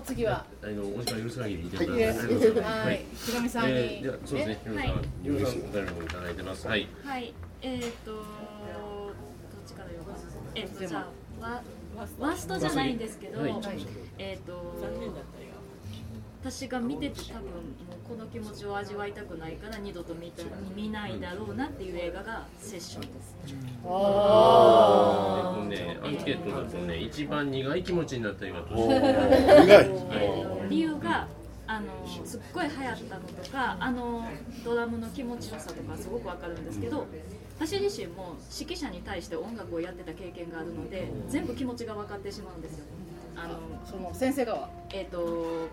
[0.00, 0.46] お次は。
[0.62, 2.34] あのお時間許す限りいてください。
[2.62, 3.04] はい。
[3.50, 5.04] さんにえーじゃあそうですね、ひろみさん、はい。
[5.22, 6.68] ひろみさんお便りの方いただいてます。
[6.68, 6.88] はい。
[7.04, 8.24] はい、えっ、ー、と、どっ
[9.66, 10.10] ちから読む
[10.54, 11.06] えっ、と、じゃ
[11.40, 11.62] あ、わ
[12.18, 13.52] ワーストじゃないんですけど、はい。
[14.16, 14.74] えっ、と、
[16.42, 20.42] 私が見てて多分もうこの気持ちを味わいたくないから二度と見た
[20.74, 23.36] 見ないだろうなっていう映画がセッションです。
[23.44, 23.54] えっ
[23.84, 29.00] とね、アンケートだとね、一番苦い気持ちになった映画として。
[29.00, 29.82] 苦
[30.66, 30.70] い。
[30.70, 31.28] 理由が
[31.66, 31.86] あの
[32.24, 34.24] すっごい流行ったのとかあの
[34.64, 37.06] ドラムの気持ちよさとかすごくわかるんですけど
[37.60, 42.84] 私自身も指揮者に対して音楽をやってた経験があるので全部気持ちが分かってしまうんですよ。
[43.36, 44.68] あのその先生側。
[44.92, 45.68] えー、と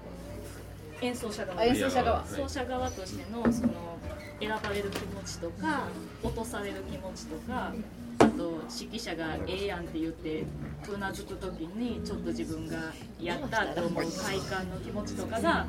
[1.01, 1.59] 演奏者側。
[1.59, 2.23] あ演奏者側。
[2.29, 3.97] 演奏者側としてのその
[4.39, 5.87] 選ばれる気持ちとか
[6.23, 7.73] 落とされる気持ちとか
[8.19, 10.43] あと指揮者がええやんって言って
[10.87, 12.77] うなずく時にちょっと自分が
[13.19, 15.65] やったと思う快感の気持ちとかが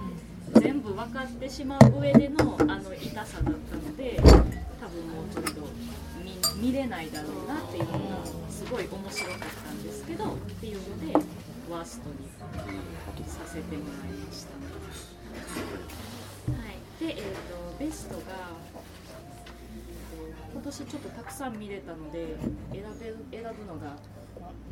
[0.61, 5.51] 全部分かってしまう上でのあの痛さだったので多分もうちょっと
[6.61, 11.13] 見見れないだろうなっていうのがすごい面白かったんですけどっていうので
[11.71, 12.29] ワーストに
[13.27, 14.53] させてもらいました。
[16.53, 18.23] はい、で、えー、とベストが、
[20.53, 22.37] 今年ちょっとたくさん見れたので
[22.73, 23.97] 選べる選ぶのが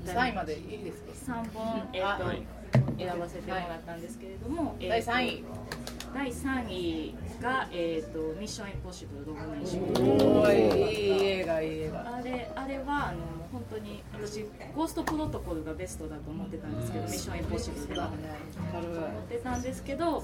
[0.05, 0.63] 3位までい。
[0.63, 2.43] いですか3本、えーとはい
[2.99, 5.45] 選ばせてもらったんですけれども、えー第と3位
[6.15, 12.17] 第3位が、えーと「ミッションインポッシブル」ログナイシおーいい映画いい映画。
[12.17, 13.19] あれあれはあの
[13.53, 20.23] 本当に私ゴーストプロトコルがベストだと思ってたんですけど、ミッションインポッシブルが思ってたんですけど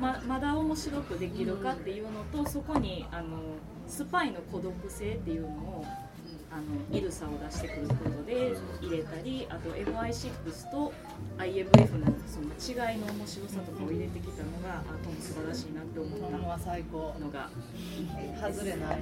[0.00, 3.38] ままだ面白くできるかっていうのとそこにあの
[3.86, 5.84] スパイの孤独性っていうのを
[6.50, 10.92] あのイルサを出してくることで入れたりあと MI6 と
[11.38, 17.12] IMF のその違いの面白さとかを入れてきたのがあとも素晴らしいなって思っトムは最高。
[17.12, 17.50] たのが
[18.40, 18.98] 外れない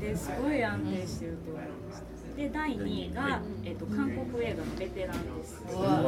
[0.00, 2.08] ですごい安定してると思いました。
[2.36, 5.60] で第2位が、えっと韓国映画のベテランです。
[5.68, 6.02] あ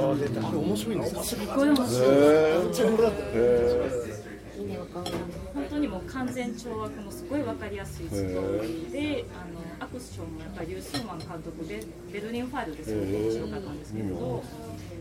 [0.53, 1.89] れ面白いんですかすっごい面白い
[5.54, 9.44] 本当にもう完全懲悪のすごい分かりやすいストーリーであ
[9.81, 11.82] のアクションもやっぱりリュースーマン監督ベ
[12.12, 14.16] ベルリンファイルですごく面白かったんですけれど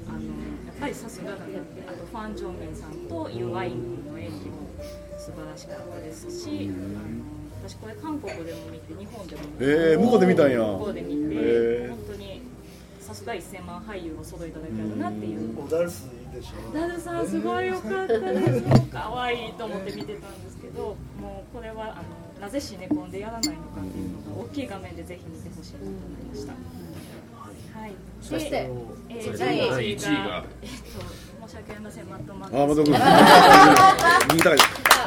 [0.08, 4.70] あのやっぱりさすがだなってあとファン・ジョンミンさんとユー・ワイン君の演技も
[5.18, 10.60] 素晴らしかったですしあの私これ韓国でも見て日本でも見てえー向こうで見たんや。
[10.60, 12.42] 向こうで見て、本当に
[13.10, 18.62] さすが1000万俳優を揃えただけあるなっていうダルスいいでしょダルさんすごい良かったです。
[18.62, 25.98] もう可愛いと思って見てたんですけど、もうこれはあのなぜシネコンでやらないのかっていうのが大きい画面でぜひ見てほしいなと思い
[26.30, 26.54] ました。
[27.80, 27.94] はい。
[28.22, 28.70] そしてで
[29.10, 30.78] えー、第第1 1位が位が、えっと
[31.48, 32.62] 申し訳ありませんマットマックス。
[32.62, 34.58] あ、またく見たい。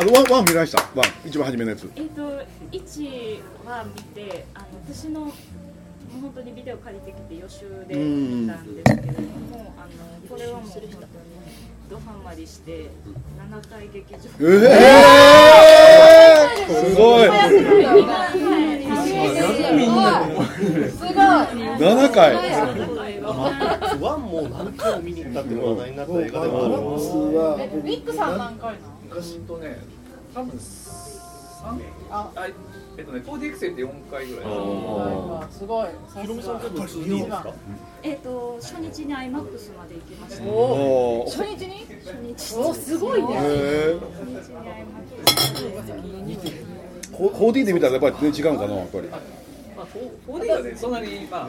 [0.01, 0.79] あのワンワン見ました。
[0.97, 1.89] ワン一番初めのやつ。
[1.95, 2.43] えっと
[2.73, 5.33] 1は見てあの私の
[6.13, 10.93] もう本当にビデオ借りてきて予習で見たんですけれども、あのこれはもう本当に
[11.91, 12.91] ドハマりして
[13.51, 14.19] 7回劇場。
[14.41, 17.29] ええー、すごい。
[20.91, 21.15] すごい
[21.79, 22.23] 七回。
[24.01, 29.79] ワンも何回も見に行ったって話題になった映画でもあるミックさん何回な昔とね
[30.35, 31.32] 多分三
[32.11, 32.47] ああ
[32.99, 34.45] えっとね 4DX って4回ぐらい。
[34.47, 35.87] のすごい。
[36.09, 37.55] さすが2ですか？
[38.03, 39.31] えっ、と初日に IMAX
[39.77, 40.43] まで行きました。
[40.45, 41.87] 初日に？
[42.05, 42.57] 初日。
[42.59, 43.29] おすごいね。
[43.33, 46.41] え初日に IMAX
[47.13, 49.09] ー、こ 4D で見たらやっぱり違うんかなやっぱり。
[49.09, 49.87] まあ
[50.29, 51.49] 4D はねそんなにまあ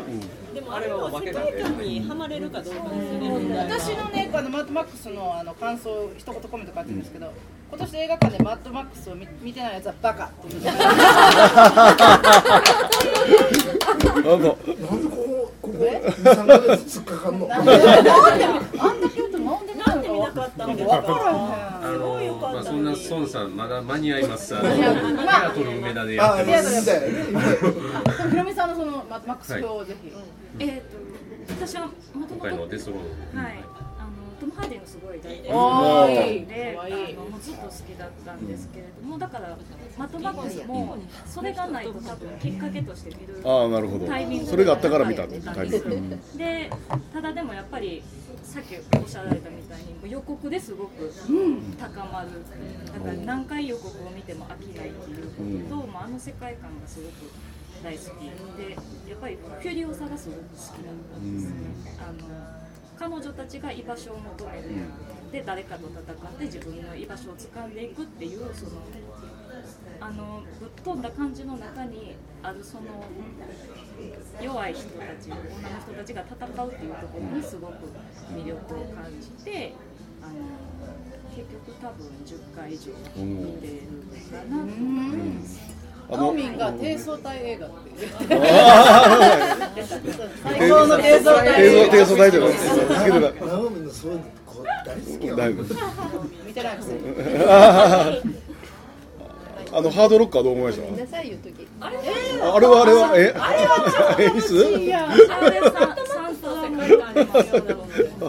[0.53, 3.57] でもあれは世界観にはまれるかどうかですよね。
[3.57, 7.33] 私のねあのマッドマックスのあの感想を一言コメント書いてるんですけど
[7.75, 10.93] 今年映画館でマッドマックスを見見てないやつはバカって言ってなんか。
[14.21, 14.57] なんでこ
[15.09, 17.47] こここ23ヶ月突っかかんの？
[17.47, 17.71] なんで？
[17.71, 20.75] あんだけ言うとなんでなんで見なかったん。
[20.75, 21.79] です分からか。
[21.83, 24.55] あのまあそんな孫さんまだ間に合います。
[24.55, 26.85] あテアトル梅田でやあってます。
[28.53, 30.11] さんのそのマッドマックス表をぜひ、
[30.59, 32.99] えっ、と私はもと今回のデスロー
[33.33, 33.39] ド。
[33.39, 33.82] はい
[34.55, 36.83] ハーディングすごい大お好きで、あ
[37.15, 39.57] のもうずっと好きだったんですけれども、だから
[39.97, 44.07] マットマックスもそれがないと多分きっかけとして見るああなるほど。
[44.07, 44.50] タイミング。
[44.50, 45.89] それがあったから見たでタイミング。
[45.89, 45.95] う。
[45.95, 46.69] んで
[47.13, 48.03] ただでもやっぱり
[48.44, 51.11] さっきおっしゃられたみたいに予告ですごく
[51.79, 52.29] 高まる、
[52.94, 57.31] だから何回予告を見ても飽きないっていうことと、まあ、あの世界観がすごく
[57.83, 58.05] 大好き。
[58.57, 58.71] で
[59.09, 61.55] やっぱりフュリオサがすごく好きだったんですね、
[62.00, 62.62] あの
[62.97, 64.69] 彼女たちが居場所を求めて、
[65.31, 68.71] で誰かと戦って自分の居場所を掴んでいくっていうその
[69.99, 72.83] あのぶっ飛んだ感じの中にあるその
[74.41, 75.43] 弱い人たち女の
[75.81, 77.73] 人たちが戦うっていうところにすごく
[78.31, 79.73] 魅力を感じて
[80.21, 80.33] あの
[81.35, 82.91] 結局多分10回以上
[83.23, 84.57] 見てるのかな。
[84.57, 85.82] と思います。
[86.11, 88.38] あナオミンが低層体映画って言って
[90.44, 92.57] 最高の低層体映画低層低層大丈夫つ
[93.05, 95.63] けてたナオミのそういう子大好きやだいぶ
[96.45, 97.00] 見てないくせに
[99.75, 100.91] あのハードロッカーどう思いました？
[100.91, 101.97] 見なさいよ時あれ
[102.67, 105.67] はあれはえあれは演出いやあれハ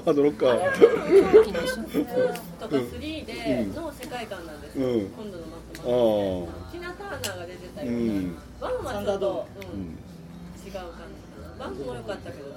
[0.06, 0.59] ードロッカー。
[2.61, 4.88] とか3での世界観なんです今
[5.31, 6.49] 度のマット
[7.14, 8.37] あンティナ・が出てたりとか、うん。
[8.61, 9.99] ワンはちょっと、うん
[10.64, 11.61] 違う感じ。
[11.61, 12.49] ワンも良かったけど、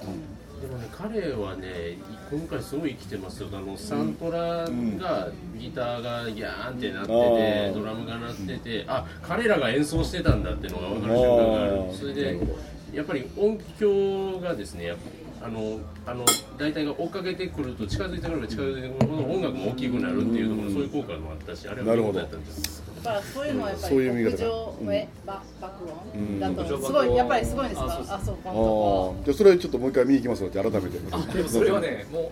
[0.60, 1.98] でもね彼はね
[2.30, 3.48] 今回すごい生きてますよ。
[3.52, 7.12] あのサントラがギターがギャーンってなってて
[7.68, 11.94] うんドラムが鳴っててあ彼らが演奏してたんだっていうのが分かる瞬間がある。
[11.94, 12.40] それで
[12.92, 15.02] やっぱり音響がですねやっぱ
[15.40, 16.24] あのあの
[16.58, 25.08] 大体が追っかけてくると近づいてくれば近づいてくるほど音楽も大きくなるっていうところそういう効果もあったしあれは見事だったんですだからそういうのはやっぱそういう見方り屋上え
[26.14, 27.86] うん音だとすごいやっぱりすごいんですか？
[27.86, 28.50] あそうか。
[28.50, 28.54] ああ
[29.24, 30.98] じゃあそれちょっともう一回見に行きますので改めて。
[31.12, 32.30] あでもそれはねもう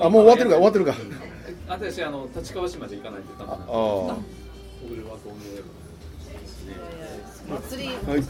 [0.00, 0.94] ああもう終わってるか終わってるか。
[1.68, 3.64] 私あの立川市まで行かないとダメなんで。
[3.64, 3.78] ああ僕
[5.08, 5.32] はこ
[7.70, 7.88] 祭り。
[7.88, 8.22] はい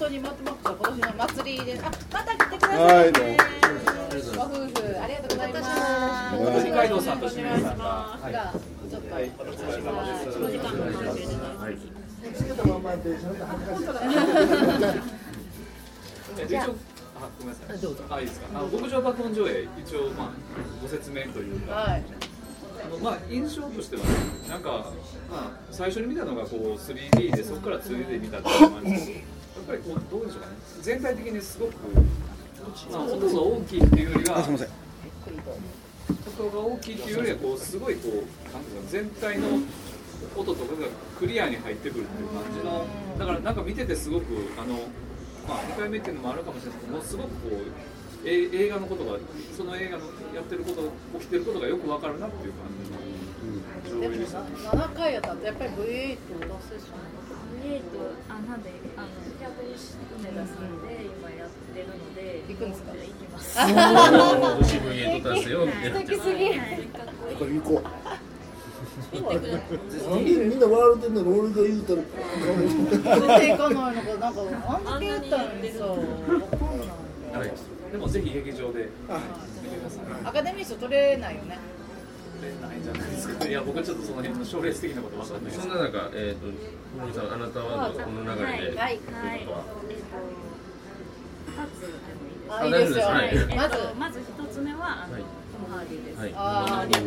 [0.00, 3.36] 当にマットマックスは今年の祭りであまた来てくださいね
[4.34, 5.68] ご夫婦ありがとうございます。
[6.40, 8.54] の二階堂さんと清水さんがはいが
[8.90, 11.26] ちょっとはいお時間の関係で
[12.20, 13.34] ね、つけたままでしょ
[13.68, 14.08] 恥ずかしい
[16.38, 16.74] え一応
[17.16, 20.30] あごめんなさいどうぞあいいですかあ極上爆音上映一応まあ
[20.82, 22.02] ご説明というかはい
[22.84, 24.08] あのまあ印象としてはね
[24.48, 24.86] なんか
[25.30, 30.52] まあ最初に見たのがこう 3D でそこから 2D で見たっていうのもあるんですっぱりこうどうでしょうかね
[30.82, 31.72] 全体的にすごく
[32.92, 34.68] まあ音が大きいっていうよりはあすみません
[36.38, 39.48] 音が大きいっていうよりはこうすごいこうなんていうの全体の
[40.36, 40.86] 音とかが
[41.18, 42.86] クリアに入ってくるっていう感じの
[43.18, 44.24] だからなんか見ててすごく
[44.58, 44.74] あの
[45.48, 49.18] まあ2回目っていうのもあるかもしれないですけどもうすごくこうえ映画のことが
[49.56, 50.04] その映画の
[50.34, 54.40] やってること起きてることがよくわかるなっていう感じの上でも映でした。
[54.40, 56.90] 7回やったらやっぱり V8 を出せし
[58.48, 59.06] なんであの
[59.38, 59.74] キャブ梅
[60.30, 62.92] 田さんで今やってるので行くんですか？
[62.92, 63.58] 行きます。
[63.58, 63.66] 今
[64.58, 66.38] 年 V8 達成よみたいな素敵すぎ
[67.38, 67.84] これ行こう。
[69.12, 75.78] みんな笑うてんのに俺が言うたら出ていかないのかなんかあんだけやったのにさ
[77.92, 78.88] でもぜひ劇場で。
[80.24, 81.58] アカデミー賞取れないよね
[82.60, 83.44] ないんじゃないですか。
[83.46, 85.60] いや、僕はちょっとその辺の賞レース的なことわかんないです。
[85.60, 85.70] そん。
[85.70, 86.46] な中、えー、と
[87.00, 88.30] 森さんあなたはこの流
[88.64, 88.98] れで、はい。
[88.98, 89.44] とい。
[89.44, 90.16] うことはえっと
[91.50, 92.30] 二つでもい。
[92.30, 92.56] いですか。
[92.56, 93.28] あいいですよ、はい。
[93.30, 95.22] えっとまずまず一つ目はあの、はい。
[95.22, 96.18] トムハーディです。
[96.20, 96.32] はい。
[96.34, 97.04] あーえっ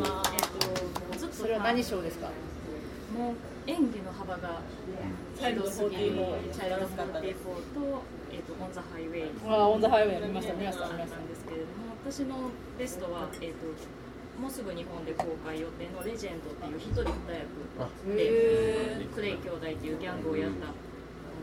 [1.11, 2.29] とずっとそれは何賞ですか？
[3.17, 3.35] もう
[3.67, 4.61] 演技の幅が
[5.37, 8.01] チャイルド44チャイルド44と、
[8.33, 9.31] えっと、オン・ザ・ハイウェイ。
[9.47, 11.15] あオンザハイウェイ見ました見ました見ました。
[11.17, 13.55] なんですけれども私のベストは、えっと
[14.39, 20.73] もうすぐ日本で公開予定の「レジェンド」っていう一人二役でクレイ兄弟っていうギャングをやったも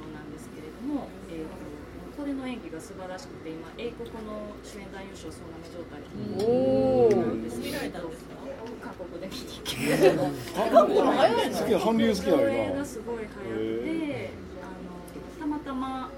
[0.04, 8.10] のなんですけれども、えー、とこれの演技が素晴らしくて今英国の主演男優賞総なめ状態なんですけれど。
[8.80, 14.30] 韓国で見に行きました韓国も早いの韓流好きなのがすごい流行って
[14.62, 16.10] あのたまたま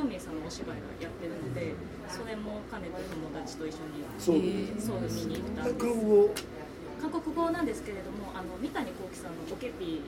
[0.00, 1.74] ファン・ジョンミンさんのお芝居がやってるので
[2.08, 4.40] それも兼ねて友達と一緒にそう。
[4.80, 5.76] そう見に行ったんです。
[5.76, 6.30] 韓国語
[7.00, 10.00] 韓国語なんですけれどもあの三谷幸喜さんのオケピ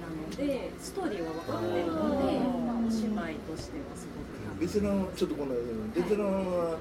[0.00, 2.40] なのでストーリーは分かっているので
[2.88, 5.54] お芝居としてはすごくベテランはちょっとこの
[5.94, 6.78] ベテランは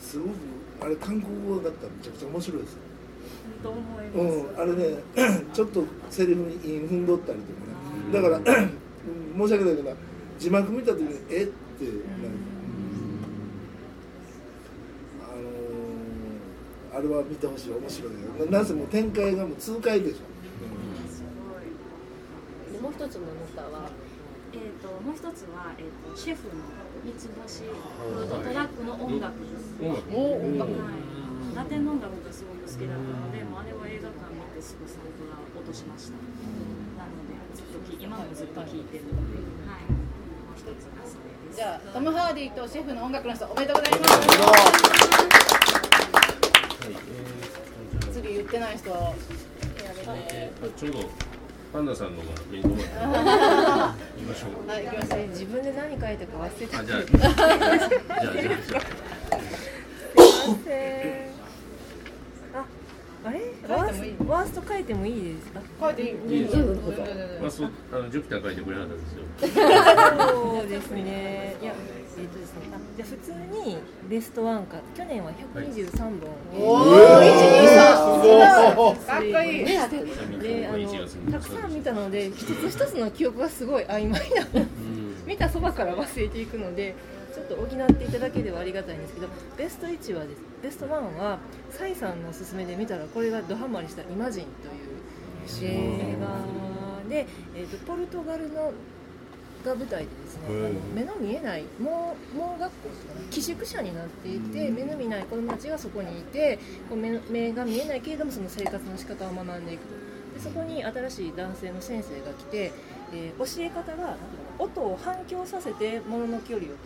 [0.00, 0.30] すごく
[0.82, 2.78] あれ韓国語だったらめちゃくちゃ面白いですよ。
[3.62, 5.02] と思います、うん、あれね、
[5.52, 9.96] ちょっとセリフに韻踏んどったりとかね、だから、う ん申し訳ないけど、
[10.38, 11.44] 字幕見たときに、え？
[11.44, 12.00] ってなる、
[15.22, 18.18] あのー、あれは見てほしい、面白いよ、
[18.50, 20.16] ななぜもう展開がもう痛快でしょ、
[21.08, 21.68] すごい。
[22.72, 23.90] でもう一つのネタは？
[24.56, 26.54] えー、ともう一つは、えー、とシェフの
[27.04, 29.36] 三つ星フードトラックの音楽。
[29.36, 30.00] です、はい、
[31.54, 36.16] ラテンの音楽がすごく好きだったのでもうあれは映画館見てすぐサントラ落としました、
[36.96, 37.04] な
[37.52, 39.92] ずっとき今もずっと聴いてるので、はい、
[41.54, 44.12] じゃあトム・ハーディとシェフの音楽の人おめでとうございます。
[44.12, 44.18] は
[46.86, 46.90] い。
[46.90, 47.50] えー
[48.02, 48.90] とじゃ次言ってない人
[50.76, 50.98] ちょうど
[51.72, 52.16] パンダさん。
[52.16, 52.84] のが目に留ま
[54.34, 54.68] しょう。
[54.68, 56.78] はい行きましょう自分で何書いたか忘れた。
[56.78, 57.32] あじゃあじゃあ
[63.68, 65.52] ワーストワースト書いてもいいです。
[65.52, 66.38] か書いていい。
[66.38, 69.22] いいですうんあまあそうあのジュピター書いてくれはったんですよ。
[70.30, 71.56] そうですね。
[71.60, 71.72] いや
[72.18, 72.60] えっ、とですね。
[72.72, 73.32] あじゃあ普通
[73.66, 73.76] に
[74.08, 74.76] ベストワンか。
[74.96, 76.12] 去年は123本、
[76.58, 76.72] お
[78.90, 79.64] おかっこいい。
[79.64, 84.46] であのたくさん見たので一つ一つの記憶がすごい曖昧な。
[85.26, 86.94] 見たそばから忘れていくので
[87.36, 89.28] ちょっと補っていただければありがたいんですけど
[89.58, 91.38] ベスト1はですベスト1は
[91.70, 98.72] サイさんのおすすめで見たらこれがドハマりした「イマジン」という映画で、えー、とポルトガルの
[99.66, 109.94] が舞台でですねあの目の見えない盲盲学校とかな寄宿舎になっていて目の見えない子どもたちがそこにいてこう目目が見えないけれどもその生活の仕方を学んでいくと。
[110.36, 112.70] でそこに新しい男性の先生が来て、
[113.12, 114.16] えー教え方が
[114.58, 116.76] 音を反響させて物の距離を取るっていう。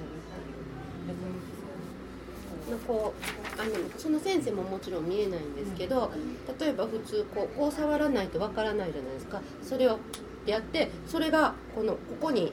[2.71, 6.11] のこうあのその先生ももちろん見えないんですけど
[6.59, 9.41] 例えば普通こうこう触らないとわからないじゃないですか。
[9.63, 9.99] それを
[10.47, 12.53] やってそれがこのここに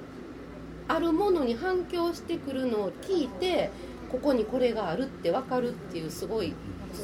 [0.87, 3.69] あるものに反響してくるのを聞いて
[4.11, 6.53] ここにこれがあるってわかるっていうすごい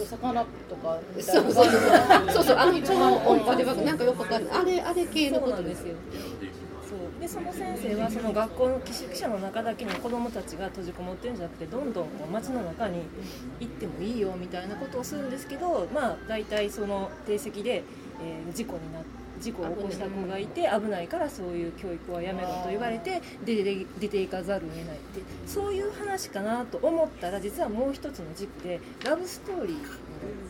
[0.09, 2.43] 魚とかそうそうそう。
[2.43, 4.59] そうあの超音波でなんかよくわかんない。
[4.59, 5.95] あれあれ系のことですよ
[7.23, 12.99] でその先生はその学校の寄宿舎の中だけに子どもたちが閉じこもってるんじゃなくてどんどんこう街の中に
[13.61, 17.83] 行ってもいいよみたいなことをするんですけどまあ大体その定石で、
[18.21, 18.99] えー事故にな
[19.39, 25.21] 事故を起こした子がいて危ないからそういう教育はやめろと言われて出て出ていかざるを得ないって。
[25.47, 29.91] そういう話かなと思ったら実はもう一つの軸でラブストーリーになっ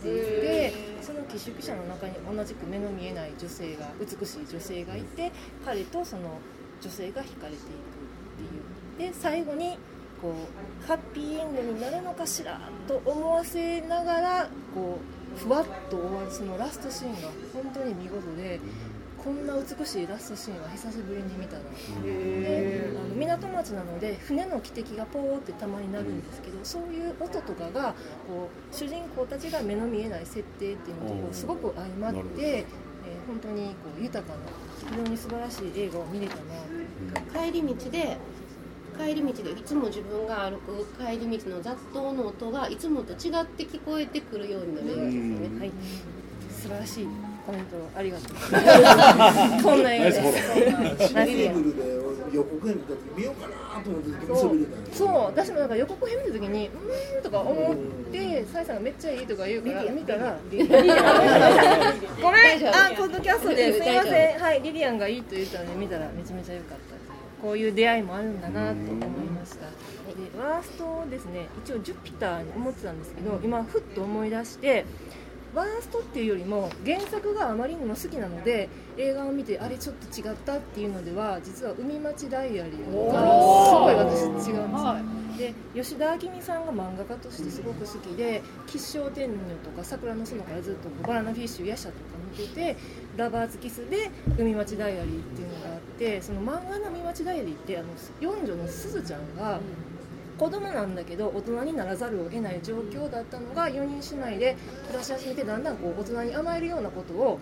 [0.02, 5.32] ていてその寄宿舎の中に同じく目の見えない女性が美しい女性がいて
[5.66, 6.40] 彼とその
[6.84, 9.12] 女性が惹かれていくっていう。
[9.12, 9.78] で最後に
[10.22, 10.34] こ
[10.84, 15.00] うハッピーエンドになるのかしらと思わせながらこ
[15.36, 18.60] うふわっと終わるそのラストシーンが本当に見事で
[19.18, 21.64] こんな美しいラストシーンは久しぶりに見たな
[22.04, 27.94] であの港町なので船の汽笛がポーってたまになるんですけどそういう音とかが
[28.28, 32.93] こう主人公たちが目の見えない設定っていうのとこうすごく相まって、えー
[33.28, 34.40] 本当にこう豊かな
[34.90, 38.18] 非常に素晴らしい映画を見れたなと帰り道で
[38.98, 45.60] 帰り道でいつも自分が歩く帰り道の雑踏の音がいつもと違って聞こえてくるようになる映画ですよね。
[45.60, 45.72] はい、
[46.52, 47.08] 素晴らしい
[47.46, 48.38] コメントありがとう。
[49.62, 50.12] そんな映画で
[51.08, 51.14] す。
[52.34, 57.76] 予告編見た時見ようかなと思って見そびれたんですそう、私もなんか予告編見た時に、うーんとか思っ
[58.12, 60.82] て、サイさんがめっちゃいいとか言うから、見たら、リリア。
[60.82, 60.86] ン。
[62.22, 66.94] ごめん、あ、ポッドキャストですいません、はい、リリアンがいいと言ったので、見たらめちゃめちゃ良かった。
[67.42, 69.66] こういう出会いもあるんだなと思いました。
[69.66, 69.72] で、
[70.40, 74.86] ワーストですね、一応ジュピターに思ってたんですけど、今ふっと思い出して。
[75.54, 83.22] ワーストっていうよりも原作があまりにも好きなので映画を見てあれちょっと違ったっていうのでは実は「海町ダイアリー」が
[83.66, 84.58] すごい私違うんですよ、
[85.38, 92.04] で吉田明美さんが漫画家としてすごく好きで「吉祥天女」とか「桜の園」からずっとバナナフィッシュ「ヤシャ」とか
[92.38, 92.78] 見てて
[93.18, 99.60] 「ラバーズキス」で「海町ダイアリー」っていうのがあってその漫画の「海町ダイアリー」ってあの四女のすずちゃんが、
[100.38, 107.40] 子供なんだけど大人にならざるを得ない状況だったのが4人姉妹で暮らし始めてだんだんこう大人に甘えるようなことを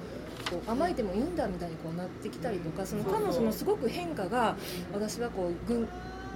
[0.50, 4.56] こう甘えてもいいんだみたいにこうなってきたりとかその彼女のすごく変化が
[4.94, 5.88] 私はこうぐん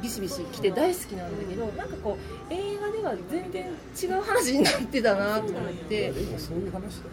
[0.02, 2.18] ビシビシ来て大好きなんだけどなんかこ
[2.50, 3.72] う映画では全然
[4.02, 6.14] 違う話になってたなと思って。
[6.38, 7.04] そういう話だ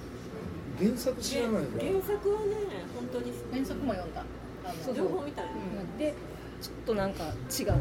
[0.79, 2.57] 原作知らないの原作はね
[2.95, 3.33] 本当に。
[3.53, 4.25] 原作も読んだ。
[4.85, 5.47] そう両方見たい
[5.99, 6.15] で
[6.61, 7.75] ちょっとなんか違う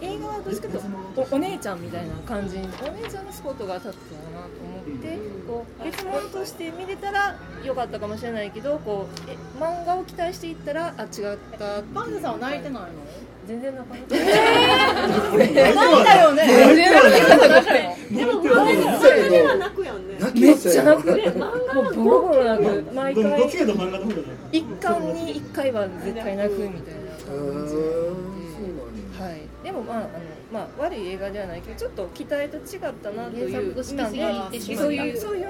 [0.00, 0.68] 映画はどっちか？
[0.68, 0.82] という
[1.14, 2.58] とおお姉ちゃんみたいな感じ。
[2.58, 11.08] にお姉ちゃんにスポットが当たってたなと思ってこう別物として見れたらよかったかもしれないけどこうえ漫画を期待していったらあ違っ
[11.58, 12.88] たパンダさんは泣いてないの？
[13.46, 14.16] 全然泣かない泣
[15.52, 15.54] い
[16.04, 16.46] たよね。
[16.46, 17.62] 全然泣かない
[18.10, 18.64] でも漫画
[19.30, 20.14] では泣くやんね。
[20.34, 21.14] めっちゃ泣く。
[21.14, 22.66] ね漫画もうボロボロ泣く。
[22.92, 23.46] 毎ど回
[24.52, 26.95] 一巻に一回は絶対泣くみたいな
[27.26, 27.82] 感じで
[29.18, 30.08] はい、でもまああの、
[30.52, 35.46] まあ、悪い映画ではないけどちょっと期待と違ったなという原作なんでそういうそういう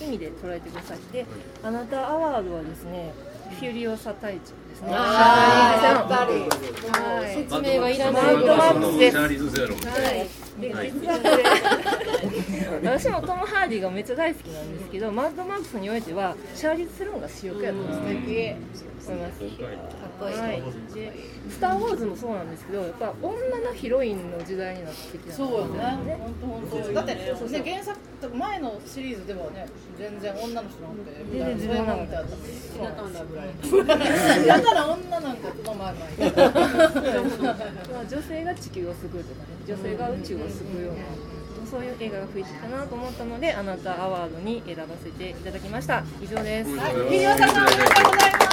[0.00, 0.98] 意味で捉えてください。
[1.12, 1.26] で
[1.62, 3.12] あなたアワードはですね
[3.58, 4.88] フュリオサ隊長ですね。
[4.92, 7.34] あーシャーリーズセロンはい。
[7.34, 8.34] 説明はいらマない。
[8.36, 9.26] ッドマックスは
[10.12, 10.28] い、
[10.60, 11.42] で実はこれ
[12.82, 18.56] 私もトム・ハーディがめっちゃ大好きなんですけどマッドマックスにおいてはシャーリーズ・セロンが主役やったんですね
[19.10, 19.40] 思います。
[19.40, 20.62] こいいはい、
[20.94, 21.12] で
[21.48, 25.80] 「スター・ウォーズ」もそうなんですけどやっぱ女のヒロインの時代になってきたそうよね。
[26.18, 26.92] 本当本当。
[26.92, 27.32] だってね
[27.64, 29.66] 原作とか前のシリーズではね
[29.98, 31.94] 全然女の人なんて全然自分な。
[31.94, 32.36] んかだった
[34.46, 36.10] だから女なんかとまあまあ。
[37.92, 41.29] まあ女性が地球を救うとかね女性が宇宙を救うような
[41.70, 46.04] そういう映画が増えてきたなと思ったのであなたアワードに選ばせていただきました。
[46.20, 46.76] 以上です。
[46.76, 48.49] はい、ビデオさんありがとうございます